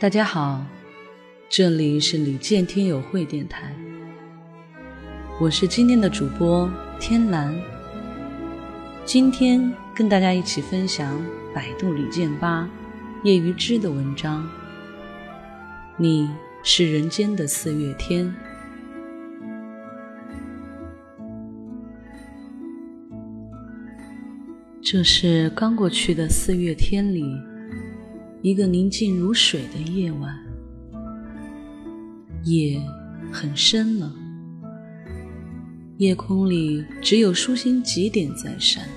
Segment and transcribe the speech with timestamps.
[0.00, 0.64] 大家好，
[1.50, 3.76] 这里是李健听友会电台，
[5.38, 7.54] 我是今天的主播天蓝。
[9.04, 11.22] 今天跟大家一起分享
[11.54, 12.66] 百度李健吧
[13.24, 14.48] 叶于之的文章。
[15.98, 16.30] 你
[16.62, 18.34] 是人间的四月天。
[24.80, 27.49] 这是刚过去的四月天里。
[28.42, 30.34] 一个宁静如水的夜晚，
[32.44, 32.80] 夜
[33.30, 34.10] 很深了，
[35.98, 38.88] 夜空里只有疏星几点在闪。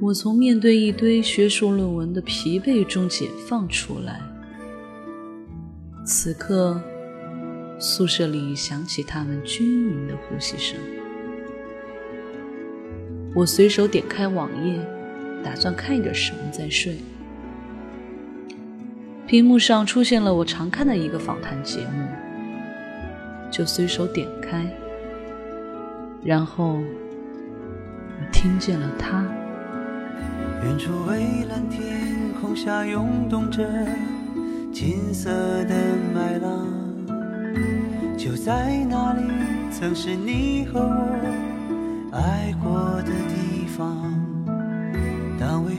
[0.00, 4.22] 我从面对一堆学术论文的疲惫中解放出来。
[6.06, 6.80] 此刻，
[7.78, 10.80] 宿舍里响起他们均匀的呼吸声。
[13.34, 14.99] 我随手点开网页。
[15.44, 16.96] 打算看点什么再睡。
[19.26, 22.08] 屏幕上出现了我常看的一个访谈节目，
[23.50, 24.66] 就随手点开，
[26.24, 29.24] 然后我听见了他。
[30.64, 33.64] 远处蔚蓝天空下涌动着
[34.72, 35.30] 金色
[35.64, 35.74] 的
[36.12, 36.66] 麦浪，
[38.18, 39.22] 就在那里，
[39.70, 43.29] 曾是你和我爱过的。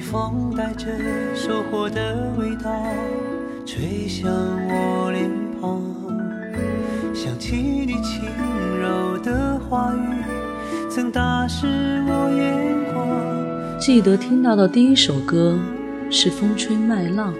[0.02, 0.88] 风带着
[1.36, 2.84] 收获的味道
[3.66, 4.30] 吹向
[4.68, 5.30] 我脸
[5.62, 5.82] 庞，
[7.14, 8.24] 想起你轻
[8.82, 10.00] 柔的话语，
[10.90, 13.80] 曾打湿我眼光。
[13.80, 15.58] 记得听到的第一首歌
[16.10, 17.34] 是《风吹麦浪》，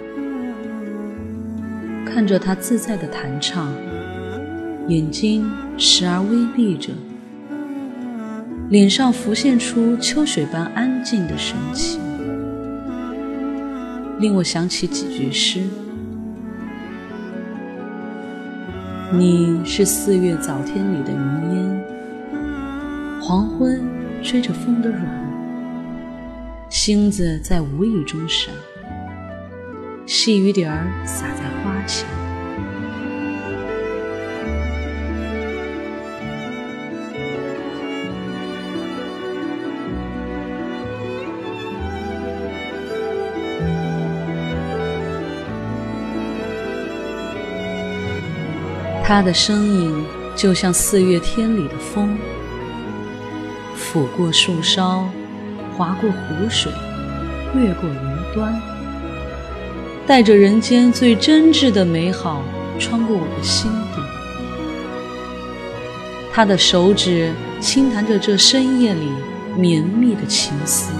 [2.06, 3.68] 看着他自在的弹唱，
[4.88, 6.92] 眼睛时而微闭着，
[8.70, 12.00] 脸上浮现出秋水般安静的神情。
[14.22, 15.64] 令我想起几句诗：
[19.12, 21.84] 你是四月早天里的云烟，
[23.20, 23.82] 黄昏
[24.22, 25.02] 吹着风的软，
[26.70, 28.54] 星子在无意中闪，
[30.06, 32.21] 细雨点儿洒在花前。
[49.14, 49.92] 他的声音
[50.34, 52.16] 就像四月天里的风，
[53.76, 55.06] 抚过树梢，
[55.76, 56.72] 划过湖水，
[57.54, 58.58] 越过云端，
[60.06, 62.42] 带着人间最真挚的美好，
[62.78, 64.00] 穿过我的心底。
[66.32, 69.10] 他的手指轻弹着这深夜里
[69.54, 70.90] 绵密的情思，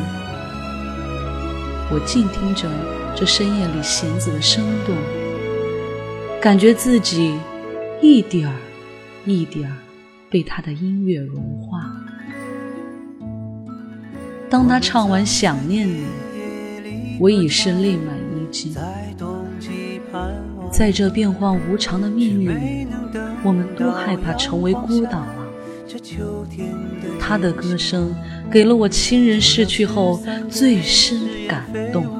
[1.91, 2.69] 我静听着
[3.17, 4.95] 这深夜里弦子的声动，
[6.43, 7.39] 感觉自己。
[8.03, 8.57] 一点儿，
[9.25, 9.77] 一点儿，
[10.29, 11.81] 被他的音乐融化。
[14.51, 16.03] 当他唱完《想念你》，
[17.21, 18.75] 我已是泪满衣襟。
[20.73, 22.89] 在这变幻无常的命运里，
[23.45, 25.47] 我们多害怕成为孤岛啊！
[27.21, 28.13] 他的歌声
[28.51, 30.21] 给了我亲人逝去后
[30.51, 32.12] 最深的感动。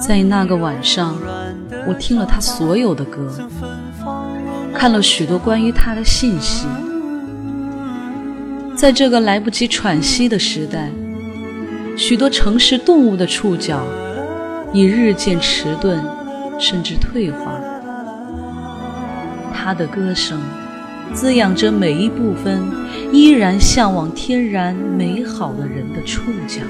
[0.00, 1.16] 在那个晚上，
[1.86, 3.30] 我听了他所有的歌，
[4.74, 6.66] 看了许多关于他的信息。
[8.74, 10.90] 在这个来不及喘息的时代，
[11.96, 13.82] 许多城市动物的触角
[14.72, 15.98] 已日渐迟钝，
[16.58, 17.60] 甚至退化。
[19.52, 20.40] 他的歌声
[21.12, 22.62] 滋养着每一部分
[23.12, 26.60] 依然向往天然美好的人的触角。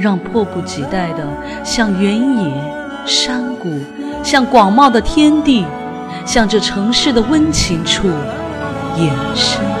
[0.00, 1.26] 让迫不及待的
[1.62, 2.52] 向原野、
[3.06, 3.78] 山谷，
[4.22, 5.66] 向广袤的天地，
[6.24, 8.08] 向这城市的温情处
[8.96, 9.79] 延伸。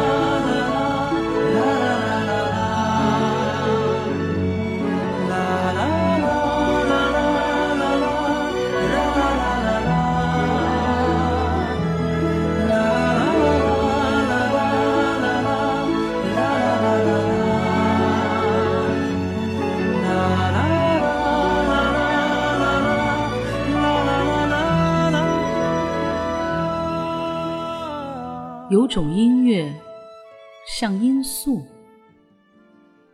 [28.90, 29.72] 种音乐
[30.66, 31.64] 像罂粟，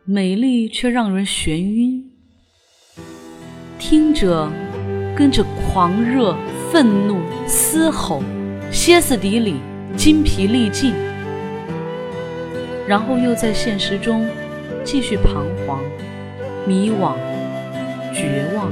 [0.05, 2.03] 美丽却让人眩晕。
[3.77, 4.51] 听着，
[5.15, 6.35] 跟着狂热、
[6.71, 8.23] 愤怒、嘶吼、
[8.71, 9.57] 歇斯底里、
[9.95, 10.95] 精疲力尽，
[12.87, 14.25] 然后又在现实中
[14.83, 15.79] 继续彷徨、
[16.65, 17.13] 迷惘、
[18.11, 18.71] 绝望，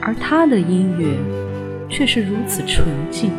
[0.00, 1.18] 而他的音乐
[1.88, 3.32] 却是如此纯净，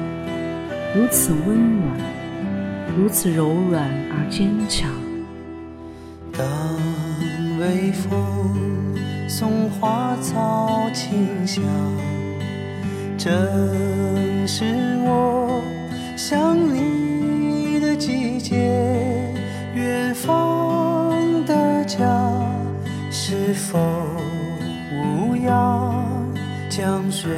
[0.93, 1.97] 如此温暖，
[2.97, 4.89] 如此柔软而坚强。
[6.37, 6.45] 当
[7.59, 8.97] 微风
[9.27, 11.63] 送花草清香，
[13.17, 13.33] 正
[14.45, 14.65] 是
[15.05, 15.61] 我
[16.17, 18.57] 想你的季节。
[19.73, 21.15] 远方
[21.45, 21.97] 的家，
[23.09, 23.79] 是否
[24.91, 26.05] 无恙？
[26.69, 27.31] 江水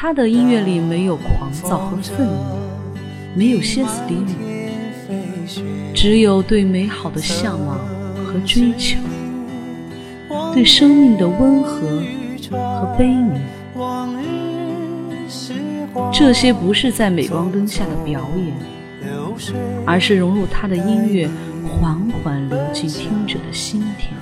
[0.00, 2.32] 他的音乐里没有狂躁和愤怒，
[3.34, 4.32] 没有歇斯底里，
[5.92, 7.80] 只有对美好的向往
[8.24, 8.96] 和追求，
[10.54, 12.00] 对生命的温和
[12.52, 13.40] 和悲悯。
[16.12, 18.54] 这些不是在镁光灯下的表演，
[19.84, 21.28] 而是融入他的音乐，
[21.66, 24.12] 缓缓流进听者的心田。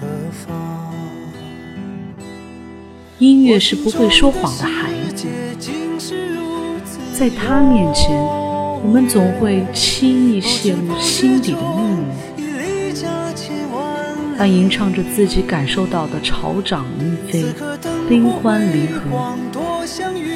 [3.18, 5.26] 音乐是不会说谎的孩子，
[7.18, 12.04] 在他面前，我们总会轻易泄露心底的秘密。
[14.36, 17.46] 他吟唱着自己感受到的潮涨云飞、
[18.06, 19.34] 悲欢离合，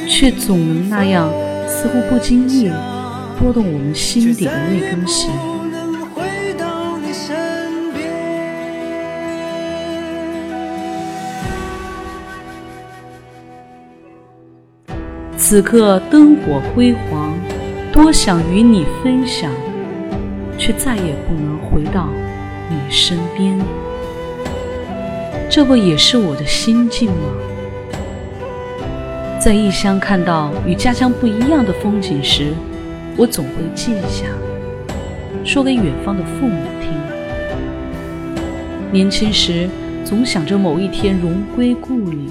[0.08, 1.30] 却总能那样。
[1.68, 2.70] 似乎不经意
[3.38, 5.30] 拨动我们心底的那根弦。
[15.50, 17.37] 此刻灯火辉煌，
[17.93, 19.50] 多想与你分享，
[20.56, 22.08] 却再也不能回到
[22.69, 23.58] 你身边。
[25.50, 27.35] 这不也是我的心境吗？
[29.41, 32.52] 在异乡看到与家乡不一样的风景时，
[33.17, 34.26] 我总会记下，
[35.44, 36.93] 说给远方的父母听。
[38.93, 39.69] 年轻时
[40.05, 42.31] 总想着某一天荣归故里，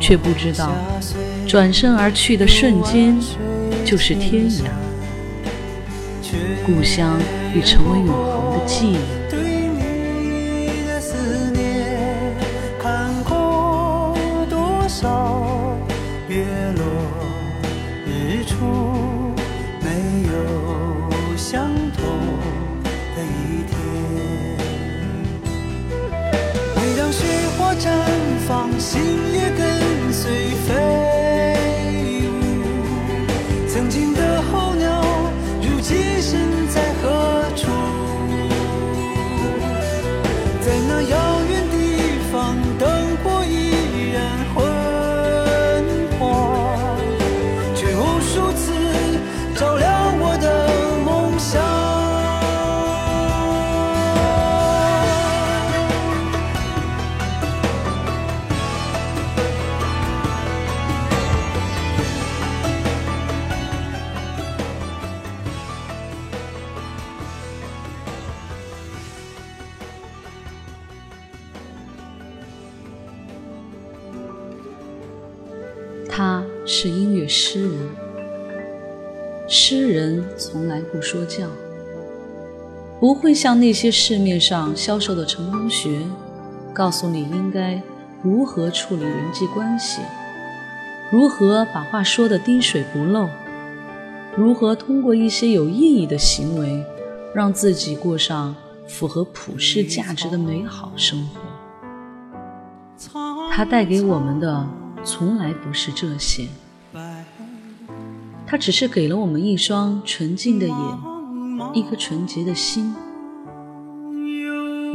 [0.00, 0.72] 却不知道
[1.46, 3.16] 转身而去的瞬间
[3.84, 4.64] 就是天涯，
[6.66, 7.16] 故乡
[7.54, 8.96] 已成为永恒的记忆。
[77.28, 77.88] 诗人，
[79.48, 81.46] 诗人从来不说教，
[83.00, 86.00] 不会像那些市面上销售的成功学，
[86.72, 87.80] 告诉你应该
[88.22, 90.00] 如何处理人际关系，
[91.12, 93.28] 如何把话说得滴水不漏，
[94.36, 96.84] 如何通过一些有意义的行为，
[97.34, 98.54] 让自己过上
[98.86, 101.40] 符合普世价值的美好生活。
[103.50, 104.66] 他带给我们的。
[105.04, 106.48] 从来不是这些，
[108.46, 110.76] 他只是给了我们一双纯净的眼，
[111.74, 112.94] 一颗纯洁的心。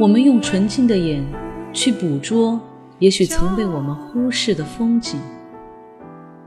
[0.00, 1.22] 我们用纯净的眼
[1.72, 2.58] 去捕捉
[2.98, 5.20] 也许曾被我们忽视的风景，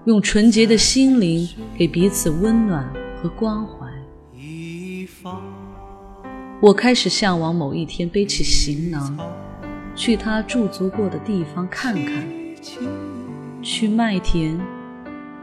[0.06, 1.48] 用纯洁的心灵
[1.78, 3.88] 给彼此温暖和关怀。
[6.62, 9.16] 我开始向往某一天背起行囊，
[9.96, 12.28] 去他驻足过的地方看看。
[13.62, 14.60] 去麦田，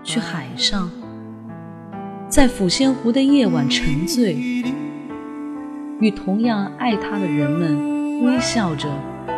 [0.02, 0.90] 去海上，
[2.32, 4.34] 在抚仙湖的夜晚沉醉，
[6.00, 8.88] 与同样爱他的人们微笑着，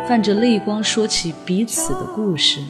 [0.07, 2.61] 泛着泪光，说起彼此的故事。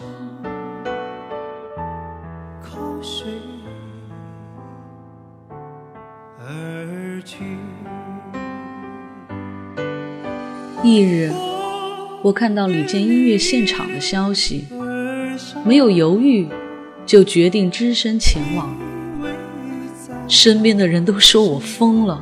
[10.84, 11.32] 翌日，
[12.24, 14.66] 我看到李健音乐现场的消息。
[15.64, 16.48] 没有犹豫，
[17.06, 18.76] 就决定只身前往。
[20.28, 22.20] 身边的人都说我疯了，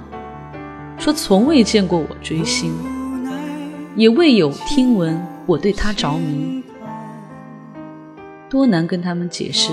[0.98, 2.74] 说从未见过我追星，
[3.96, 6.62] 也未有听闻我对他着迷。
[8.50, 9.72] 多难跟他们解释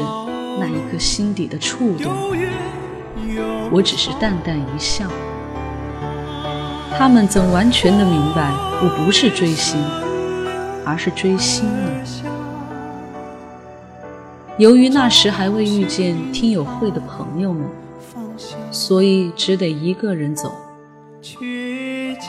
[0.59, 2.13] 那一颗心底的触动，
[3.73, 5.07] 我只是淡淡一笑。
[6.97, 9.83] 他们怎完全的明白我不是追星，
[10.85, 11.81] 而是追星呢？
[14.57, 17.63] 由于那时还未遇见听友会的朋友们，
[18.71, 20.55] 所以只得一个人走。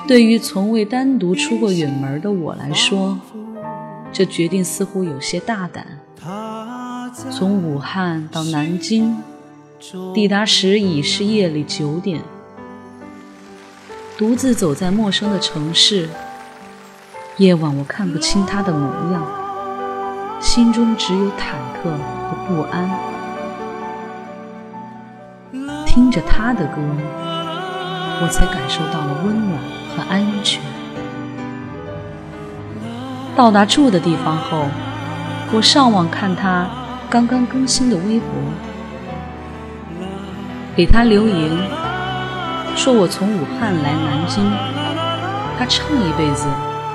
[0.08, 3.20] 对于从未单独出过远门的我来说，
[4.12, 6.00] 这决定似乎有些大胆。
[7.30, 9.18] 从武汉到南京，
[10.14, 12.22] 抵达时已是夜里九点。
[14.18, 16.10] 独自走在陌生的城市，
[17.38, 19.26] 夜晚我看不清他的模样，
[20.40, 23.11] 心中只有忐忑和不安。
[25.94, 26.78] 听着他的歌，
[28.22, 30.62] 我才感受到了温暖和安全。
[33.36, 34.68] 到达住的地方后，
[35.52, 36.66] 我上网看他
[37.10, 38.30] 刚刚更新的微博，
[40.78, 41.52] 给他留言。
[42.74, 44.50] 说我从武汉来南京，
[45.60, 46.48] 他唱一辈子，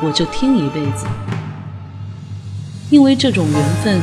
[0.02, 1.04] 我就听一辈子。
[2.88, 4.00] 因为这种缘分，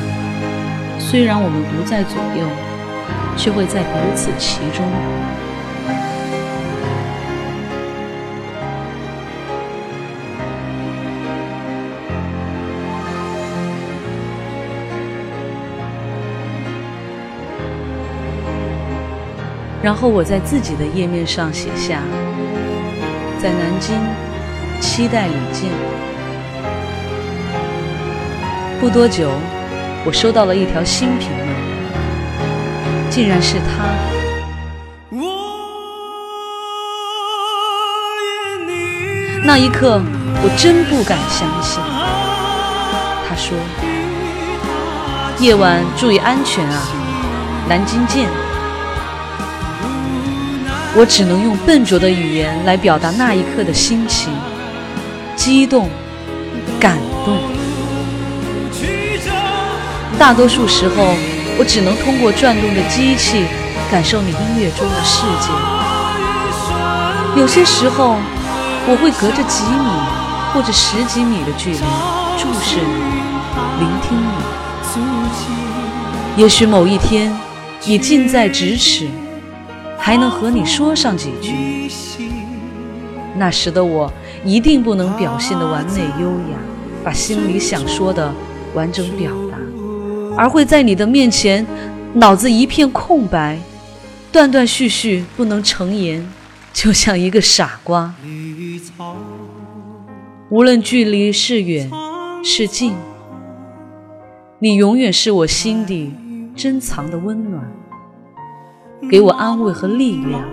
[1.00, 2.48] 虽然我们不在左右，
[3.36, 4.88] 却会在彼此其中。
[19.82, 22.02] 然后我在自己的页面上写下
[23.38, 24.00] ：“在南京，
[24.80, 25.70] 期待李健。”
[28.80, 29.30] 不多久，
[30.06, 31.53] 我收到了一条新评论，
[33.14, 33.86] 竟然是他。
[39.44, 40.02] 那一刻，
[40.42, 41.80] 我真不敢相信。
[43.30, 43.56] 他说
[45.38, 46.82] ：“夜晚注意安全啊，
[47.70, 48.28] 南京见。”
[50.98, 54.34] 我只能用笨拙的语言来表达那一刻的心情：
[55.36, 55.88] 激动、
[56.80, 57.38] 感动。
[60.18, 61.14] 大多数时候，
[61.58, 63.46] 我只能通过转动的机器
[63.92, 65.50] 感受你音乐中的世界。
[67.40, 68.16] 有些时候，
[68.88, 69.90] 我会隔着几米
[70.54, 71.80] 或者十几米的距离
[72.38, 72.86] 注视你，
[73.80, 74.28] 聆听你。
[76.36, 77.32] 也许某一天，
[77.86, 79.08] 你近在咫尺。
[80.06, 81.90] 还能和你说上几句，
[83.38, 84.12] 那时的我
[84.44, 86.58] 一定不能表现的完美优雅，
[87.06, 88.30] 把心里想说的
[88.74, 89.53] 完整表达，
[90.36, 91.66] 而会在你的面前，
[92.14, 93.58] 脑子一片空白，
[94.32, 96.28] 断断续续不能成言，
[96.74, 98.14] 就像一个傻瓜。
[100.50, 101.90] 无论距离是远
[102.44, 102.94] 是近，
[104.60, 106.14] 你永远是我心底
[106.56, 107.64] 珍藏的温暖。
[109.10, 110.46] 给我安慰和力量，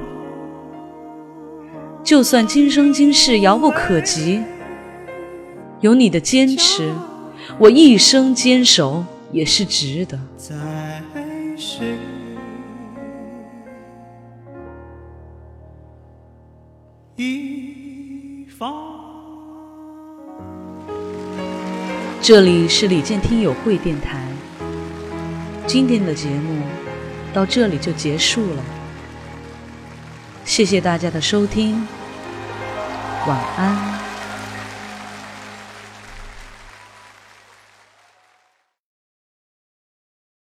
[2.03, 4.43] 就算今生今世遥不可及，
[5.81, 6.93] 有你的坚持，
[7.59, 10.19] 我一生坚守也是值得。
[22.23, 24.27] 这里是李健听友会电台，
[25.67, 26.63] 今天的节目。
[27.33, 28.65] 到这里就结束了，
[30.45, 31.87] 谢谢大家的收听，
[33.27, 34.00] 晚安。